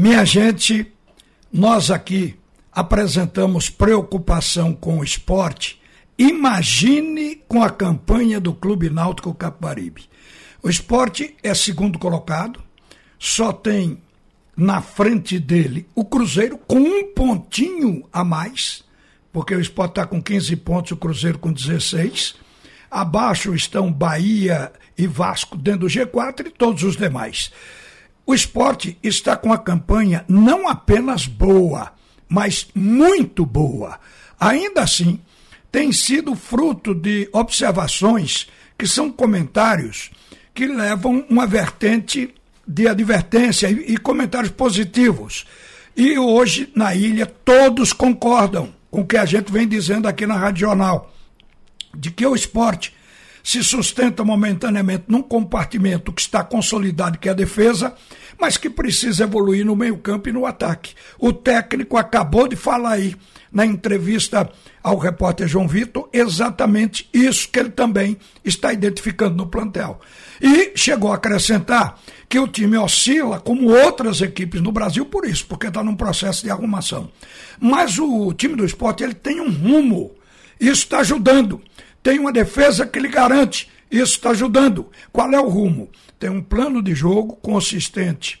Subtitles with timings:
[0.00, 0.90] Minha gente,
[1.52, 2.34] nós aqui
[2.72, 5.78] apresentamos preocupação com o esporte.
[6.16, 10.08] Imagine com a campanha do Clube Náutico Capibaribe.
[10.62, 12.62] O esporte é segundo colocado,
[13.18, 14.00] só tem
[14.56, 18.82] na frente dele o Cruzeiro com um pontinho a mais,
[19.30, 22.36] porque o esporte está com 15 pontos, o Cruzeiro com 16.
[22.90, 27.52] Abaixo estão Bahia e Vasco dentro do G4 e todos os demais.
[28.30, 31.92] O esporte está com a campanha não apenas boa,
[32.28, 33.98] mas muito boa.
[34.38, 35.18] Ainda assim,
[35.72, 38.46] tem sido fruto de observações
[38.78, 40.12] que são comentários
[40.54, 42.32] que levam uma vertente
[42.64, 45.44] de advertência e, comentários positivos.
[45.96, 50.36] E hoje, na ilha, todos concordam com o que a gente vem dizendo aqui na
[50.36, 51.12] Rádio Jornal,
[51.92, 52.94] de que o esporte
[53.42, 57.92] se sustenta momentaneamente num compartimento que está consolidado, que é a defesa,
[58.40, 60.94] mas que precisa evoluir no meio-campo e no ataque.
[61.18, 63.14] O técnico acabou de falar aí
[63.52, 64.48] na entrevista
[64.82, 70.00] ao repórter João Vitor exatamente isso que ele também está identificando no plantel.
[70.40, 75.44] E chegou a acrescentar que o time oscila como outras equipes no Brasil por isso,
[75.46, 77.10] porque está num processo de arrumação.
[77.60, 80.12] Mas o time do esporte ele tem um rumo.
[80.58, 81.60] Isso está ajudando
[82.02, 83.68] tem uma defesa que lhe garante.
[83.90, 84.88] Isso está ajudando.
[85.12, 85.88] Qual é o rumo?
[86.18, 88.40] Tem um plano de jogo consistente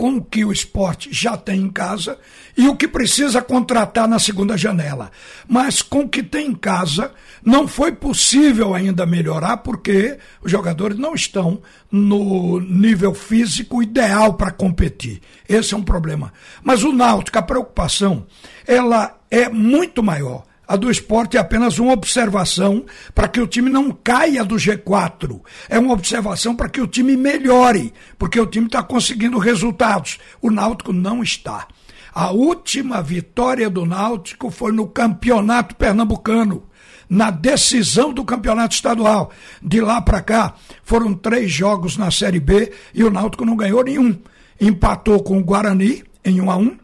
[0.00, 2.16] com o que o esporte já tem em casa
[2.56, 5.10] e o que precisa contratar na segunda janela.
[5.46, 7.12] Mas com o que tem em casa,
[7.44, 14.50] não foi possível ainda melhorar porque os jogadores não estão no nível físico ideal para
[14.50, 15.20] competir.
[15.46, 16.32] Esse é um problema.
[16.62, 18.26] Mas o Náutico, a preocupação,
[18.66, 20.44] ela é muito maior.
[20.70, 25.40] A do esporte é apenas uma observação para que o time não caia do G4.
[25.68, 30.20] É uma observação para que o time melhore, porque o time está conseguindo resultados.
[30.40, 31.66] O Náutico não está.
[32.14, 36.62] A última vitória do Náutico foi no Campeonato Pernambucano
[37.08, 39.32] na decisão do campeonato estadual.
[39.60, 43.82] De lá para cá, foram três jogos na Série B e o Náutico não ganhou
[43.82, 44.16] nenhum.
[44.60, 46.78] Empatou com o Guarani em 1 a 1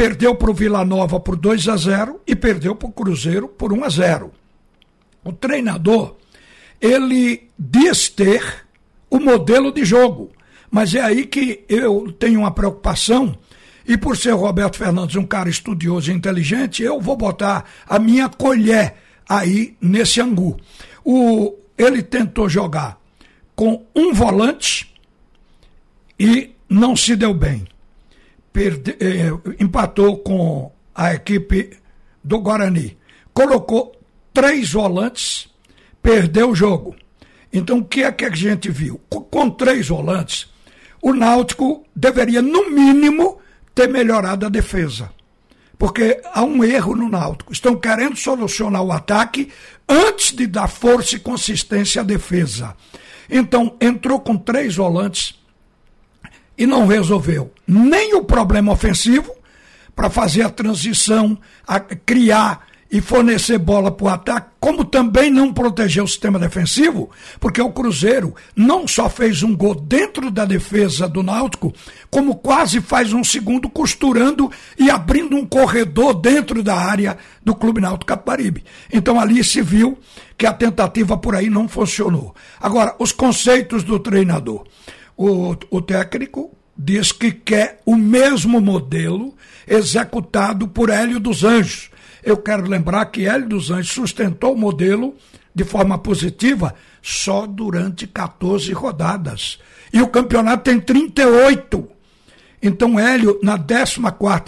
[0.00, 3.70] perdeu para o Vila Nova por 2 a 0 e perdeu para o Cruzeiro por
[3.70, 4.32] 1 a 0.
[5.22, 6.16] O treinador,
[6.80, 8.66] ele diz ter
[9.10, 10.30] o modelo de jogo,
[10.70, 13.36] mas é aí que eu tenho uma preocupação.
[13.86, 18.26] E por ser Roberto Fernandes um cara estudioso e inteligente, eu vou botar a minha
[18.30, 18.94] colher
[19.28, 20.56] aí nesse angu.
[21.04, 22.98] O, ele tentou jogar
[23.54, 24.94] com um volante
[26.18, 27.66] e não se deu bem
[28.52, 31.70] perde, eh, empatou com a equipe
[32.22, 32.96] do Guarani.
[33.32, 33.92] Colocou
[34.32, 35.48] três volantes,
[36.02, 36.94] perdeu o jogo.
[37.52, 39.00] Então, o que é que a gente viu?
[39.08, 40.48] Com, com três volantes,
[41.02, 43.38] o Náutico deveria, no mínimo,
[43.74, 45.10] ter melhorado a defesa.
[45.78, 47.52] Porque há um erro no Náutico.
[47.52, 49.50] Estão querendo solucionar o ataque
[49.88, 52.76] antes de dar força e consistência à defesa.
[53.30, 55.39] Então, entrou com três volantes,
[56.60, 59.34] e não resolveu nem o problema ofensivo
[59.96, 65.54] para fazer a transição, a criar e fornecer bola para o ataque, como também não
[65.54, 71.08] protegeu o sistema defensivo, porque o Cruzeiro não só fez um gol dentro da defesa
[71.08, 71.72] do Náutico,
[72.10, 77.80] como quase faz um segundo costurando e abrindo um corredor dentro da área do Clube
[77.80, 78.64] Náutico Caparibe.
[78.92, 79.96] Então ali se viu
[80.36, 82.34] que a tentativa por aí não funcionou.
[82.60, 84.64] Agora, os conceitos do treinador
[85.20, 89.34] o, o técnico diz que quer o mesmo modelo
[89.68, 91.90] executado por Hélio dos Anjos.
[92.24, 95.14] Eu quero lembrar que Hélio dos Anjos sustentou o modelo
[95.54, 99.58] de forma positiva só durante 14 rodadas.
[99.92, 101.86] E o campeonato tem 38.
[102.62, 104.00] Então Hélio, na 14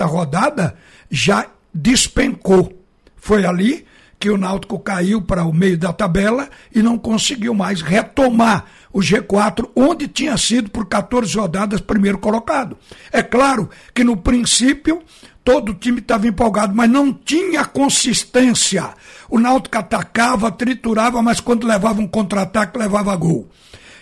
[0.04, 0.74] rodada,
[1.10, 2.82] já despencou.
[3.14, 3.84] Foi ali
[4.18, 9.00] que o Náutico caiu para o meio da tabela e não conseguiu mais retomar o
[9.00, 12.76] G4, onde tinha sido por 14 rodadas primeiro colocado.
[13.10, 15.02] É claro que no princípio
[15.44, 18.90] todo o time estava empolgado, mas não tinha consistência.
[19.28, 23.48] O Náutico atacava, triturava, mas quando levava um contra-ataque, levava gol.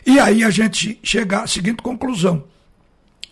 [0.04, 2.44] E aí a gente chega à seguinte conclusão.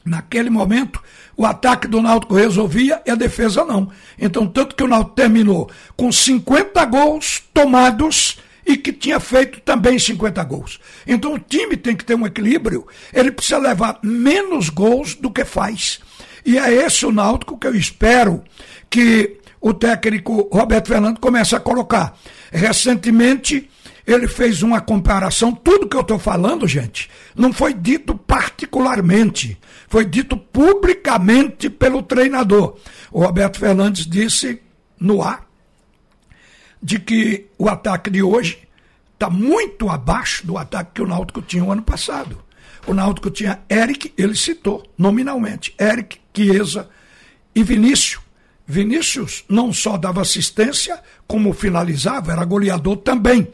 [0.04, 1.02] Naquele momento,
[1.36, 3.90] o ataque do Náutico resolvia e a defesa não.
[4.18, 8.38] Então, tanto que o Náutico terminou com 50 gols tomados
[8.68, 10.78] e que tinha feito também 50 gols.
[11.06, 12.86] Então, o time tem que ter um equilíbrio.
[13.14, 16.00] Ele precisa levar menos gols do que faz.
[16.44, 18.44] E é esse o Náutico que eu espero
[18.90, 22.14] que o técnico Roberto Fernando comece a colocar.
[22.52, 23.70] Recentemente,
[24.06, 25.50] ele fez uma comparação.
[25.52, 32.76] Tudo que eu estou falando, gente, não foi dito particularmente, foi dito publicamente pelo treinador.
[33.10, 34.60] O Roberto Fernandes disse
[35.00, 35.47] no ar
[36.82, 38.58] de que o ataque de hoje
[39.14, 42.38] está muito abaixo do ataque que o Náutico tinha o ano passado.
[42.86, 46.88] O Náutico tinha Eric, ele citou nominalmente, Eric, Chiesa
[47.54, 48.22] e Vinícius.
[48.66, 53.48] Vinícius não só dava assistência, como finalizava, era goleador também.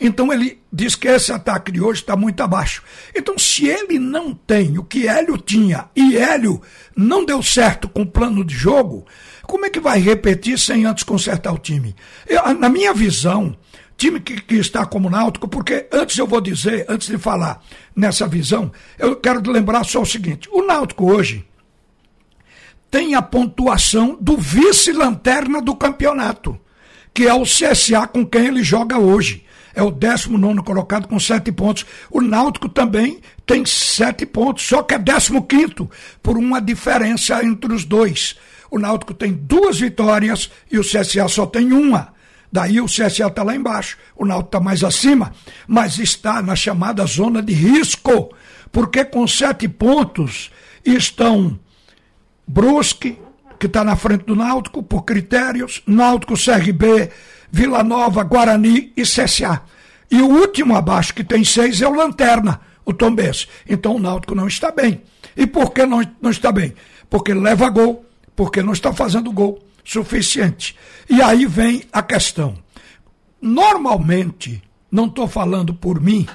[0.00, 2.82] Então ele diz que esse ataque de hoje está muito abaixo.
[3.14, 6.60] Então, se ele não tem o que Hélio tinha e Hélio
[6.96, 9.06] não deu certo com o plano de jogo,
[9.42, 11.94] como é que vai repetir sem antes consertar o time?
[12.26, 13.56] Eu, na minha visão,
[13.96, 17.62] time que, que, está como náutico, porque antes eu vou dizer, antes de falar
[17.94, 21.46] nessa visão, eu quero lembrar só o seguinte: o náutico hoje
[22.90, 26.58] tem a pontuação do vice-lanterna do campeonato,
[27.12, 29.43] que é o CSA com quem ele joga hoje.
[29.74, 31.84] É o 19 colocado com sete pontos.
[32.10, 35.88] O Náutico também tem sete pontos, só que é 15
[36.22, 38.36] por uma diferença entre os dois.
[38.70, 42.14] O Náutico tem duas vitórias e o CSA só tem uma.
[42.50, 45.32] Daí o CSA está lá embaixo, o Náutico está mais acima,
[45.66, 48.32] mas está na chamada zona de risco,
[48.70, 50.52] porque com sete pontos
[50.84, 51.58] estão
[52.46, 53.18] Brusque,
[53.58, 57.10] que está na frente do Náutico, por critérios, Náutico, CRB,
[57.50, 59.62] Vila Nova, Guarani e CSA.
[60.10, 63.48] E o último abaixo, que tem seis, é o Lanterna, o Tombense.
[63.68, 65.02] Então o Náutico não está bem.
[65.36, 66.74] E por que não, não está bem?
[67.08, 68.04] Porque leva gol,
[68.36, 70.76] porque não está fazendo gol suficiente.
[71.08, 72.56] E aí vem a questão.
[73.40, 76.26] Normalmente, não estou falando por mim,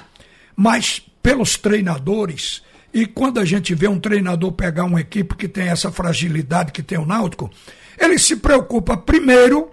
[0.54, 2.62] mas pelos treinadores,
[2.94, 6.82] e quando a gente vê um treinador pegar uma equipe que tem essa fragilidade que
[6.82, 7.50] tem o Náutico,
[7.98, 9.70] ele se preocupa primeiro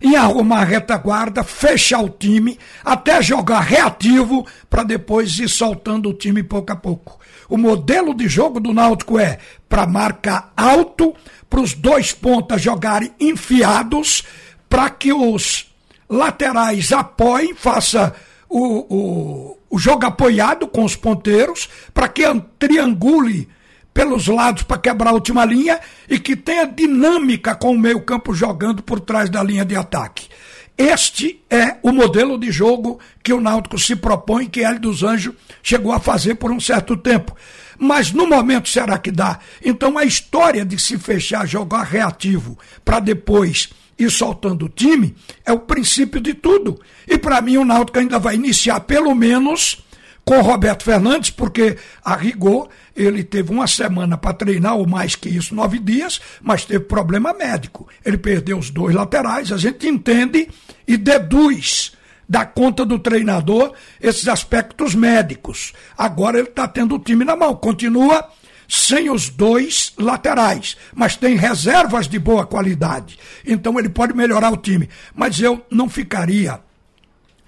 [0.00, 6.14] em arrumar a retaguarda, fechar o time, até jogar reativo, para depois ir soltando o
[6.14, 7.18] time pouco a pouco.
[7.48, 9.38] O modelo de jogo do Náutico é
[9.68, 11.14] para marcar alto,
[11.48, 14.24] para os dois pontas jogarem enfiados,
[14.68, 15.72] para que os
[16.08, 18.14] laterais apoiem, faça
[18.48, 22.22] o, o, o jogo apoiado com os ponteiros, para que
[22.58, 23.48] triangule
[23.96, 28.82] pelos lados para quebrar a última linha e que tenha dinâmica com o meio-campo jogando
[28.82, 30.28] por trás da linha de ataque.
[30.76, 35.34] Este é o modelo de jogo que o Náutico se propõe, que Hélio dos Anjos
[35.62, 37.34] chegou a fazer por um certo tempo.
[37.78, 39.38] Mas no momento será que dá?
[39.64, 45.52] Então a história de se fechar, jogar reativo, para depois ir soltando o time, é
[45.54, 46.78] o princípio de tudo.
[47.08, 49.85] E para mim o Náutico ainda vai iniciar pelo menos
[50.28, 55.28] com Roberto Fernandes, porque a rigor ele teve uma semana para treinar, ou mais que
[55.28, 57.88] isso, nove dias, mas teve problema médico.
[58.04, 60.48] Ele perdeu os dois laterais, a gente entende
[60.86, 61.92] e deduz
[62.28, 65.72] da conta do treinador esses aspectos médicos.
[65.96, 68.28] Agora ele está tendo o time na mão, continua
[68.68, 73.16] sem os dois laterais, mas tem reservas de boa qualidade.
[73.46, 74.88] Então ele pode melhorar o time.
[75.14, 76.65] Mas eu não ficaria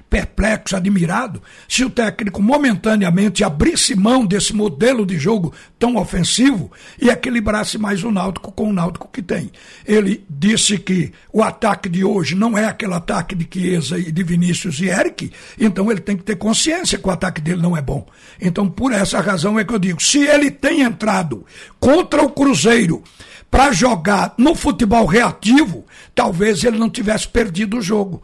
[0.08, 6.70] perplexo, admirado, se o técnico momentaneamente abrisse mão desse modelo de jogo tão ofensivo
[7.00, 9.50] e equilibrasse mais o Náutico com o Náutico que tem.
[9.86, 14.22] Ele disse que o ataque de hoje não é aquele ataque de Chiesa e de
[14.22, 17.82] Vinícius e Eric, então ele tem que ter consciência que o ataque dele não é
[17.82, 18.06] bom.
[18.40, 21.44] Então, por essa razão é que eu digo, se ele tem entrado
[21.78, 23.02] contra o Cruzeiro
[23.50, 28.22] para jogar no futebol reativo, talvez ele não tivesse perdido o jogo.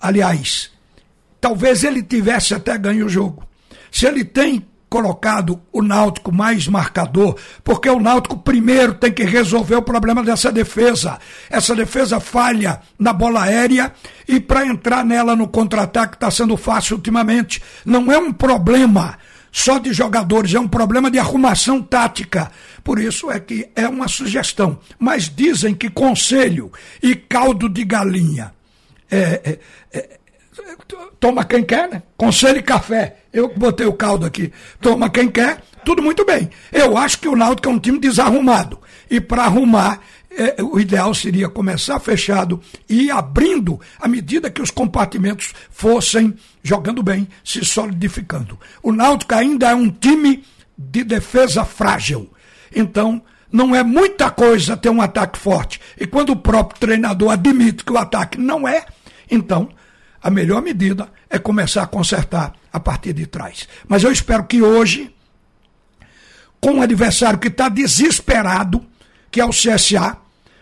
[0.00, 0.70] Aliás,
[1.46, 3.44] talvez ele tivesse até ganho o jogo.
[3.92, 9.76] Se ele tem colocado o Náutico mais marcador, porque o Náutico primeiro tem que resolver
[9.76, 11.20] o problema dessa defesa.
[11.48, 13.92] Essa defesa falha na bola aérea
[14.26, 17.62] e para entrar nela no contra-ataque está sendo fácil ultimamente.
[17.84, 19.16] Não é um problema
[19.52, 22.50] só de jogadores, é um problema de arrumação tática.
[22.82, 24.80] Por isso é que é uma sugestão.
[24.98, 28.52] Mas dizem que conselho e caldo de galinha
[29.08, 29.58] é, é,
[29.92, 30.18] é
[31.20, 32.02] toma quem quer, né?
[32.16, 33.16] Conselho e café.
[33.32, 34.52] Eu botei o caldo aqui.
[34.80, 36.50] Toma quem quer, tudo muito bem.
[36.72, 38.78] Eu acho que o Náutico é um time desarrumado.
[39.10, 44.60] E para arrumar, é, o ideal seria começar fechado e ir abrindo à medida que
[44.60, 48.58] os compartimentos fossem jogando bem, se solidificando.
[48.82, 50.44] O Náutico ainda é um time
[50.76, 52.30] de defesa frágil.
[52.74, 55.80] Então, não é muita coisa ter um ataque forte.
[55.98, 58.84] E quando o próprio treinador admite que o ataque não é,
[59.30, 59.70] então
[60.22, 63.68] a melhor medida é começar a consertar a partir de trás.
[63.88, 65.14] Mas eu espero que hoje,
[66.60, 68.84] com um adversário que está desesperado,
[69.30, 70.16] que é o CSA,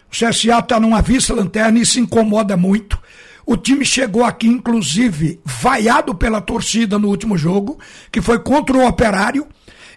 [0.08, 2.98] o CSA está numa vice-lanterna e se incomoda muito.
[3.46, 7.78] O time chegou aqui, inclusive, vaiado pela torcida no último jogo,
[8.10, 9.46] que foi contra o Operário,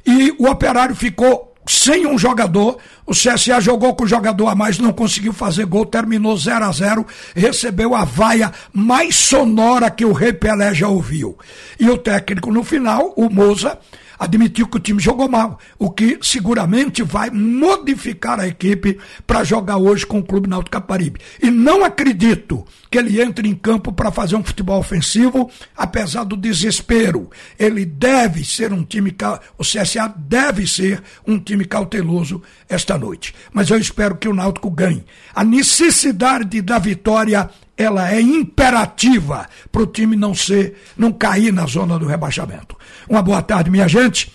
[0.06, 2.78] e o Operário ficou sem um jogador.
[3.06, 6.72] O CSA jogou com o jogador a mais, não conseguiu fazer gol, terminou 0 a
[6.72, 7.06] 0
[7.36, 11.38] recebeu a vaia mais sonora que o Rei Pelé já ouviu.
[11.80, 13.78] E o técnico, no final, o Moza,
[14.18, 19.78] admitiu que o time jogou mal, o que seguramente vai modificar a equipe para jogar
[19.78, 21.20] hoje com o Clube Náutico Caparibe.
[21.42, 26.38] E não acredito que ele entre em campo para fazer um futebol ofensivo, apesar do
[26.38, 27.30] desespero.
[27.60, 29.16] Ele deve ser um time,
[29.58, 33.36] o CSA deve ser um time cauteloso esta noite.
[33.52, 35.06] Mas eu espero que o Náutico ganhe.
[35.34, 41.66] A necessidade da vitória ela é imperativa para o time não ser, não cair na
[41.66, 42.76] zona do rebaixamento.
[43.08, 44.34] Uma boa tarde, minha gente.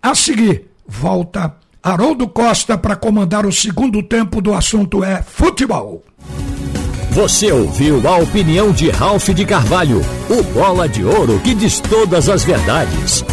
[0.00, 6.04] A seguir, volta Haroldo Costa para comandar o segundo tempo do assunto é futebol.
[7.10, 12.28] Você ouviu a opinião de Ralph de Carvalho, o bola de ouro que diz todas
[12.28, 13.24] as verdades.